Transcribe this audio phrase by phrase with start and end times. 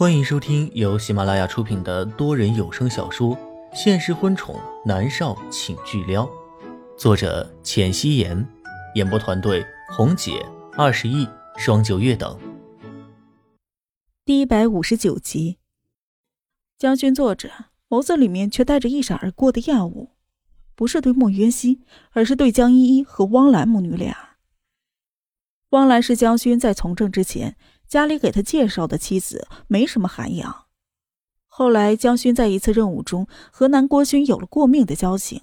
[0.00, 3.36] 欢迎收听由喜马拉雅出品的多人有声小说
[3.74, 6.24] 《现实婚宠男少请巨撩》，
[6.96, 8.48] 作者：浅汐颜，
[8.94, 10.42] 演播团队：红姐、
[10.72, 11.28] 二十亿、
[11.58, 12.34] 双九月等。
[14.24, 15.58] 第一百五十九集，
[16.78, 20.12] 将军坐着，眸子里面却带着一闪而过的厌恶，
[20.74, 21.82] 不是对莫渊熙，
[22.12, 24.30] 而是对江依依和汪兰母女俩。
[25.72, 27.58] 汪兰是将军在从政之前。
[27.90, 30.66] 家里给他介绍的妻子没什么涵养。
[31.48, 35.42] 后来江勋在一次任务中和南国军有了过命的交情，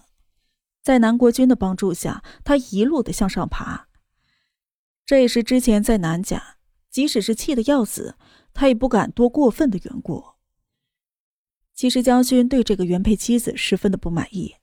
[0.81, 3.89] 在南国军的帮助下，他一路的向上爬。
[5.05, 6.55] 这也是之前在南家，
[6.89, 8.15] 即使是气得要死，
[8.53, 10.23] 他也不敢多过分的缘故。
[11.73, 14.55] 其实江勋对这个原配妻子十分的不满意，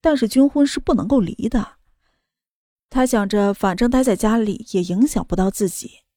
[0.00, 1.76] 但是军婚是不能够离的。
[2.88, 6.07] 他想着，反正待在家里也影响不到自己。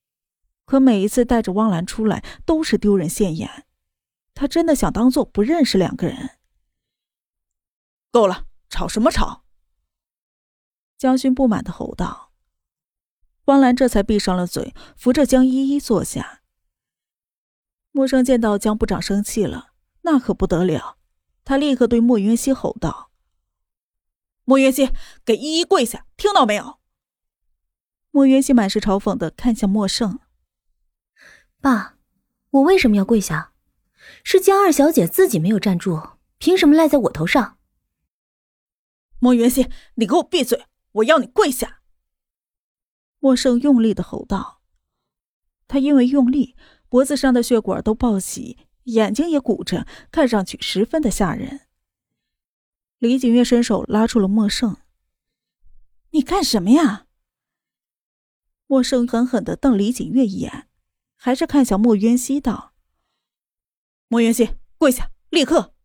[0.71, 3.65] 可每一次带着汪兰出来都是丢人现眼，
[4.33, 6.39] 他真的想当做不认识两个人。
[8.09, 9.43] 够了，吵什么吵？
[10.97, 12.31] 江勋不满的吼道。
[13.47, 16.41] 汪兰这才闭上了嘴，扶着江依依坐下。
[17.91, 19.73] 莫生见到江部长生气了，
[20.03, 20.97] 那可不得了，
[21.43, 23.11] 他立刻对莫云熙吼道
[24.45, 24.89] ：“莫云熙，
[25.25, 26.79] 给依依跪下，听到没有？”
[28.11, 30.17] 莫云熙满是嘲讽的看向莫胜。
[31.61, 31.95] 爸，
[32.49, 33.53] 我为什么要跪下？
[34.23, 37.59] 是江二小姐自己没有站住，凭什么赖在我头上？
[39.19, 40.65] 莫元熙，你给我闭嘴！
[40.93, 41.81] 我要你跪下！
[43.19, 44.61] 莫胜用力的吼道。
[45.67, 46.55] 他因为用力，
[46.89, 51.61] 脖子上的血管都暴起，眼睛也鼓着，看上去十分的吓人。
[52.97, 54.77] 李景月伸手拉住了莫胜
[56.09, 57.05] ：“你干什么呀？”
[58.65, 60.67] 莫胜狠狠的瞪李景月一眼。
[61.23, 62.73] 还是看向莫渊熙道
[64.09, 65.75] ：“莫渊熙，跪下，立刻。”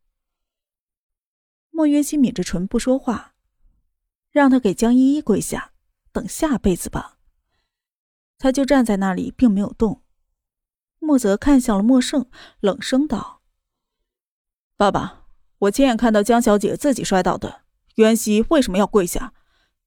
[1.68, 3.34] 莫渊熙抿着唇不说话，
[4.30, 5.75] 让他给江依依跪下，
[6.10, 7.19] 等下辈子吧。
[8.38, 10.02] 他就站在那里，并没有动。
[11.00, 12.30] 莫泽看向了莫胜，
[12.60, 13.42] 冷声道
[14.78, 15.26] ：“爸爸，
[15.58, 17.60] 我亲眼看到江小姐自己摔倒的，
[17.96, 19.34] 渊熙为什么要跪下？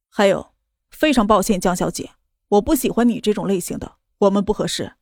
[0.09, 0.53] 还有，
[0.91, 2.11] 非常抱歉，江小姐，
[2.49, 4.93] 我不喜欢你这种类型的，我们不合适。”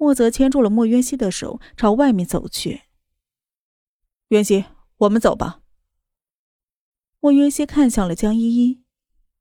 [0.00, 2.84] 莫泽牵住了莫渊熙的手，朝外面走去。
[4.28, 4.64] 渊熙，
[4.96, 5.60] 我们走吧。
[7.20, 8.82] 莫渊熙看向了江依依，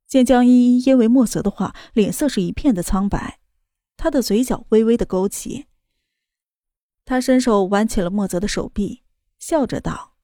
[0.05, 3.39] 见江依依因为莫泽的话，脸色是一片的苍白，
[3.95, 5.67] 他的嘴角微微的勾起。
[7.05, 9.03] 他伸手挽起了莫泽的手臂，
[9.37, 10.17] 笑着道：“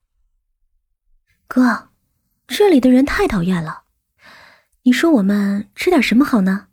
[1.47, 1.91] 哥，
[2.45, 3.85] 这里的人太讨厌了，
[4.84, 6.68] 你说我们吃点什么好呢？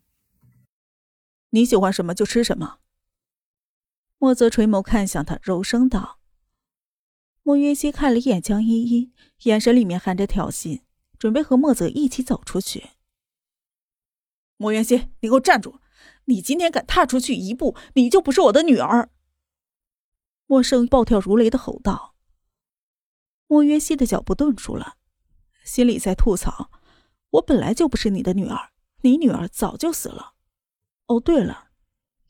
[1.50, 2.80] 你喜欢什么就吃什么。”
[4.22, 6.20] 莫泽垂眸看向他，柔声道
[7.42, 9.12] ：“莫云熙看了一眼江依依，
[9.42, 10.82] 眼神里面含着挑衅，
[11.18, 12.90] 准备和莫泽一起走出去。”
[14.58, 15.80] 莫云熙，你给我站住！
[16.26, 19.10] 你今天敢踏出去一步，你就不是我的女儿！”
[20.46, 22.14] 莫胜暴跳如雷的吼道。
[23.48, 24.98] 莫云熙的脚步顿住了，
[25.64, 26.70] 心里在吐槽
[27.30, 30.34] ：“我本来就不是你的女儿，你女儿早就死了。
[31.06, 31.70] 哦，对了。”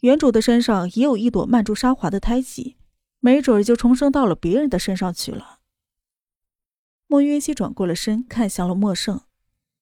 [0.02, 2.76] 原主的身上也有一朵曼珠沙华的胎记，
[3.20, 5.60] 没准就重生到了别人的身上去了。
[7.06, 9.20] 莫云熙转过了身，看向了莫胜，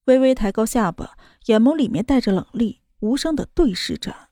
[0.05, 1.17] 微微抬高下巴，
[1.47, 4.29] 眼眸里面带着冷厉，无声的对视着。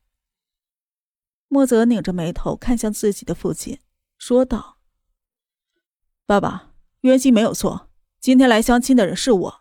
[1.48, 3.78] 莫泽拧着眉头看向自己的父亲，
[4.18, 4.76] 说道
[6.26, 7.88] ：“爸爸，渊熙没有错，
[8.20, 9.60] 今天来相亲的人是我，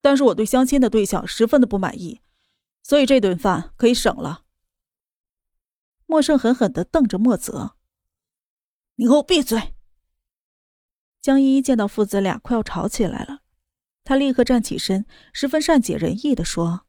[0.00, 2.20] 但是我对相亲的对象十分的不满意，
[2.82, 4.46] 所以这顿饭可以省了。”
[6.10, 7.76] 莫胜狠狠的瞪着莫泽
[8.96, 9.74] ：“你给我闭嘴！”
[11.20, 13.40] 江依依见到父子俩快要吵起来了，
[14.04, 15.04] 她立刻站起身，
[15.34, 16.86] 十分善解人意的说：“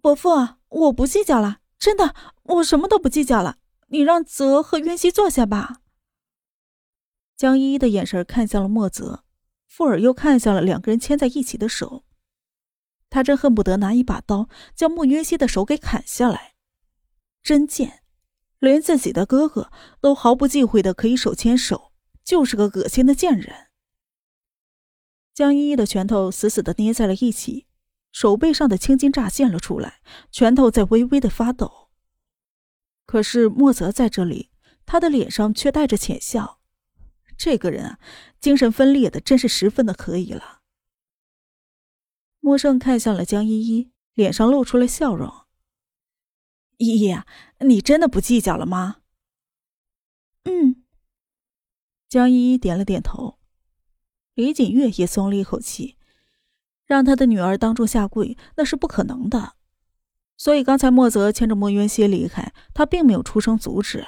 [0.00, 0.30] 伯父，
[0.68, 3.58] 我不计较了，真的，我什么都不计较了。
[3.88, 5.80] 你让泽和渊熙坐下吧。”
[7.36, 9.24] 江依依的眼神看向了莫泽，
[9.66, 12.04] 附耳又看向了两个人牵在一起的手，
[13.10, 16.51] 他真恨不得拿一把刀将莫渊熙的手给砍下来。
[17.42, 18.02] 真贱，
[18.58, 21.92] 连自己的哥哥都毫不忌讳的可以手牵手，
[22.22, 23.68] 就是个恶心的贱人。
[25.34, 27.66] 江依依的拳头死死的捏在了一起，
[28.12, 30.00] 手背上的青筋乍现了出来，
[30.30, 31.88] 拳头在微微的发抖。
[33.06, 34.50] 可是莫泽在这里，
[34.86, 36.60] 他的脸上却带着浅笑。
[37.36, 37.98] 这个人啊，
[38.38, 40.60] 精神分裂的真是十分的可以了。
[42.38, 45.41] 莫胜看向了江依依，脸上露出了笑容。
[46.82, 47.16] 依依，
[47.60, 48.96] 你真的不计较了吗？
[50.44, 50.84] 嗯。
[52.08, 53.38] 江依依点了点头。
[54.34, 55.96] 李锦月也松了一口气，
[56.84, 59.56] 让他的女儿当众下跪那是不可能的，
[60.36, 64.06] 所以刚才莫泽牵着莫渊熙离开，他并没有出声阻止。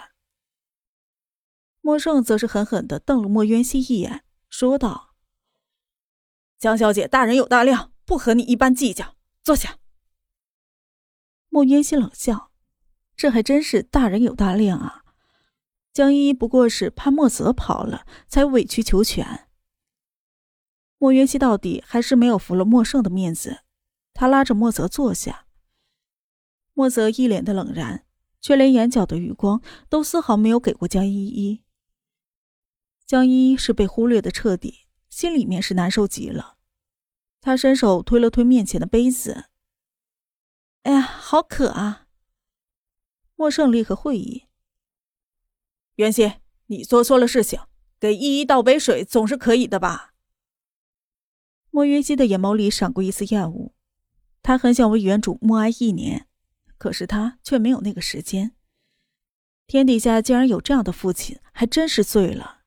[1.83, 5.15] 莫胜则是狠狠的瞪了莫渊熙一眼，说道
[6.59, 9.79] ：“江小姐，大人有大量，不和你一般计较，坐下。”
[11.51, 12.51] 莫渊熙冷笑
[13.17, 15.05] ：“这还真是大人有大量啊！
[15.93, 19.49] 江依依不过是怕莫泽跑了，才委曲求全。”
[20.99, 23.61] 莫渊熙到底还是没有服了莫胜的面子，
[24.13, 25.47] 他拉着莫泽坐下。
[26.73, 28.07] 莫泽一脸的冷然，
[28.41, 31.63] 却连眼角的余光都丝毫没有给过江依依。
[33.07, 36.57] 江依依是被忽略的彻底，心里面是难受极了。
[37.41, 39.45] 他伸手推了推面前的杯子
[40.85, 42.04] ，“哎呀，好渴啊！”
[43.45, 44.47] 莫胜利和会议，
[45.97, 46.33] 袁熙，
[46.69, 47.61] 你做错了事情，
[48.01, 50.15] 给依依倒杯水总是可以的吧？”
[51.69, 53.75] 莫云熙的眼眸里闪过一丝厌恶，
[54.43, 56.27] 他很想为原主默哀一年，
[56.79, 58.57] 可是他却没有那个时间。
[59.67, 62.63] 天底下竟然有这样的父亲，还真是醉了。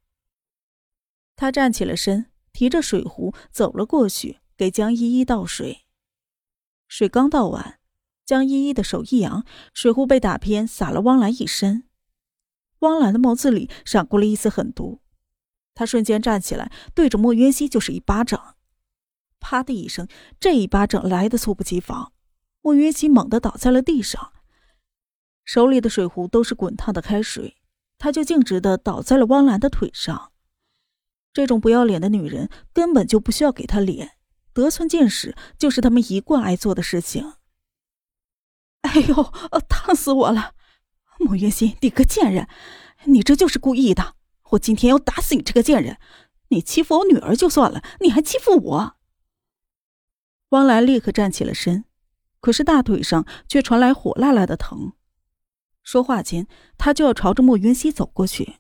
[1.36, 5.88] 他站起了身，提着水壶走了过去，给江依依倒水。
[6.88, 7.80] 水刚倒完，
[8.28, 11.86] 江依依的手一扬，水壶被打偏，洒了汪兰一身。
[12.80, 15.00] 汪兰的眸子里闪过了一丝狠毒，
[15.74, 18.58] 她瞬间站起来，对着莫渊熙就是一巴掌。
[19.40, 20.10] 啪的一声，
[20.42, 22.12] 这一巴掌来的猝不及防，
[22.62, 24.34] 莫云熙猛地倒在了地上，
[25.46, 27.56] 手里的水壶都是滚烫的开水，
[27.98, 30.34] 他就径直的倒在了汪兰的腿上。
[31.32, 34.18] 这种不要脸的女人根本就不需要给他脸，
[34.52, 37.36] 得寸进尺就是他们一贯爱做的事情。
[38.88, 39.34] 哎呦，
[39.68, 40.54] 烫死我了！
[41.20, 42.48] 莫云熙，你个贱人，
[43.06, 44.16] 你这就是故意的！
[44.52, 45.98] 我今天要打死你这个贱人！
[46.50, 48.96] 你欺负我女儿就算了，你还欺负我！
[50.50, 51.84] 汪兰立刻站起了身，
[52.40, 54.94] 可是大腿上却传来火辣辣的疼。
[55.84, 56.48] 说话间，
[56.78, 58.56] 他就要朝着莫云熙走过去。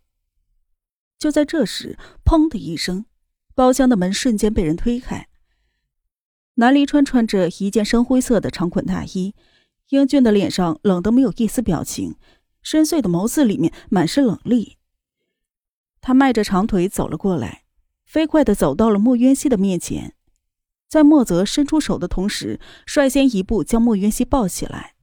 [1.18, 3.06] 就在这时，砰的一声，
[3.56, 5.29] 包厢的门瞬间被人推开。
[6.56, 9.33] 南离川穿着一件深灰色的长款大衣，
[9.89, 12.16] 英俊的脸上冷得没有一丝表情，
[12.62, 14.78] 深邃的眸子里面满是冷厉。
[16.01, 17.63] 他迈着长腿走了过来，
[18.06, 20.16] 飞快的走到了莫渊熙的面前。
[20.88, 24.95] 在莫泽伸出手的同时，率先一步将莫渊熙抱起来。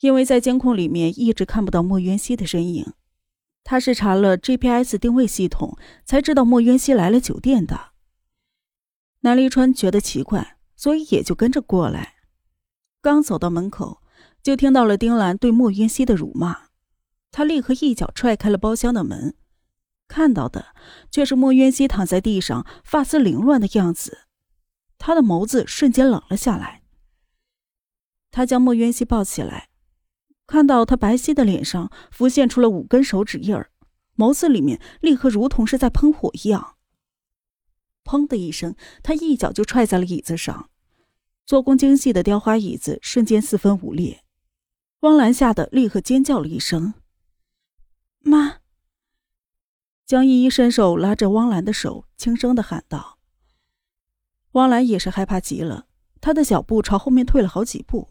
[0.00, 2.92] 因为在监控里面一直看不到莫渊熙的身影，
[3.62, 7.92] 他是查了 GPS 定位系统才知道莫渊熙来了酒店的。
[9.20, 12.13] 南离川觉得奇怪，所以也就跟着过来。
[13.04, 14.00] 刚走到门口，
[14.42, 16.68] 就听到了丁兰对莫渊熙的辱骂，
[17.30, 19.36] 他立刻一脚踹开了包厢的门，
[20.08, 20.68] 看到的
[21.10, 24.20] 却是莫渊熙躺在地上，发丝凌乱的样子。
[24.96, 26.80] 他的眸子瞬间冷了下来。
[28.30, 29.68] 他将莫云熙抱起来，
[30.46, 33.70] 看到他白皙的脸上浮现出了五根手指印儿，
[34.16, 36.76] 眸子里面立刻如同是在喷火一样。
[38.02, 40.70] 砰的一声，他一脚就踹在了椅子上，
[41.46, 44.24] 做工精细的雕花椅子瞬间四分五裂。
[45.00, 46.94] 汪兰吓得立刻尖叫了一声
[48.20, 48.60] ：“妈！”
[50.06, 53.18] 江依依伸手拉着汪兰的手，轻声的喊道。
[54.52, 55.86] 汪兰也是害怕极了，
[56.20, 58.08] 他的脚步朝后面退了好几步。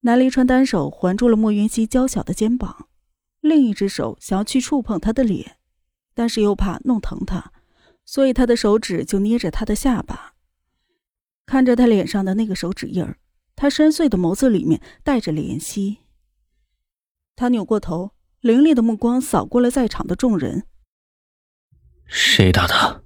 [0.00, 2.88] 南离川单手环住了莫云熙娇小的肩膀，
[3.40, 5.58] 另一只手想要去触碰她的脸，
[6.14, 7.52] 但是又怕弄疼她，
[8.04, 10.34] 所以他的手指就捏着她的下巴。
[11.50, 13.18] 看着他脸上的那个手指印儿，
[13.56, 15.98] 他深邃的眸子里面带着怜惜。
[17.34, 20.68] 他扭过头，凌厉的目光扫过了在场的众人。
[22.06, 23.02] 谁打的？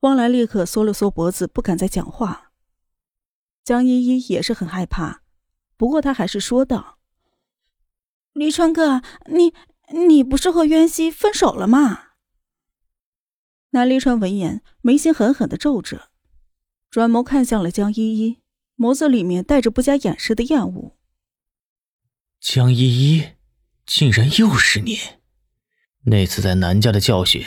[0.00, 2.52] 汪兰立刻缩了缩脖子，不敢再讲话。
[3.64, 5.22] 江依依也是很害怕，
[5.78, 6.98] 不过她还是说道
[8.34, 9.54] ：“黎川哥，你
[9.94, 12.08] 你不是和渊熙分手了吗？”
[13.72, 16.10] 南黎川闻言，眉心狠狠的皱着，
[16.92, 18.42] 转眸看向了江依依，
[18.76, 20.98] 眸子里面带着不加掩饰的厌恶。
[22.38, 23.28] 江依依，
[23.86, 24.98] 竟然又是你！
[26.02, 27.42] 那次在南家的教训。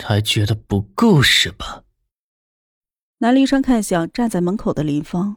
[0.00, 1.84] 还觉得不够是吧？
[3.18, 5.36] 南离川看向站在门口的林芳。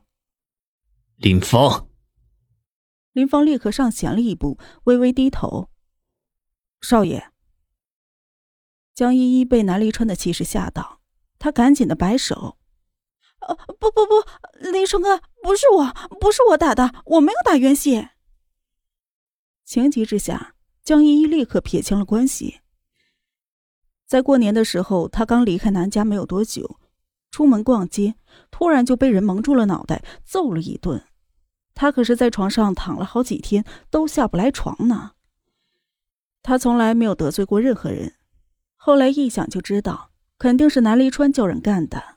[1.18, 1.88] 林芳，
[3.12, 5.70] 林芳立刻上前了一步，微微低头。
[6.82, 7.32] 少爷。
[8.96, 11.02] 江依依被南离川的气势吓到，
[11.38, 12.58] 她赶紧的摆手
[13.48, 18.08] ：“呃，不不不，林川哥，不是我，不是我打的，我没有打袁熙。”
[19.66, 22.62] 情急之下，江依依立刻撇清了关系。
[24.06, 26.80] 在过年的时候，他刚离开南家没有多久，
[27.32, 28.16] 出门逛街，
[28.52, 31.04] 突然就被人蒙住了脑袋，揍了一顿。
[31.74, 35.14] 他可是在床上躺了好几天，都下不来床呢。
[36.42, 38.14] 他从来没有得罪过任何人，
[38.75, 42.14] 后来一想就知道，肯定是南离川叫人干的。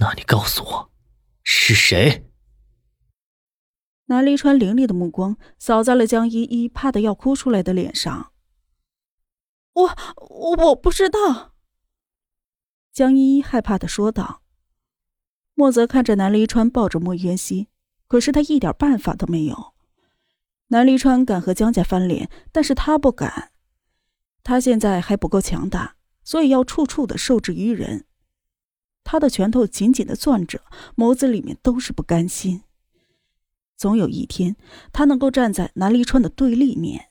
[0.00, 0.90] 那你告诉我，
[1.42, 2.24] 是谁？
[4.06, 8.32] 南离川凌厉的目光扫在了江依依怕的要哭出来的脸上。
[9.74, 9.96] 我
[10.56, 11.54] 我不知道。
[12.92, 14.42] 江依依害怕的说道。
[15.54, 17.68] 莫泽看着南离川抱着莫渊熙，
[18.06, 19.74] 可是他一点办法都没有。
[20.68, 23.50] 南离川敢和江家翻脸，但是他不敢。
[24.44, 28.06] 他现在还不够强大，所以要处处的受制于人。
[29.10, 30.60] 他的拳头紧紧的攥着，
[30.94, 32.64] 眸子里面都是不甘心。
[33.74, 34.54] 总有一天，
[34.92, 37.06] 他能够站在南离川的对立面。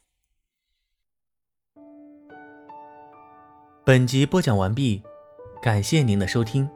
[3.84, 5.02] 本集播讲完毕，
[5.60, 6.70] 感谢您的收听。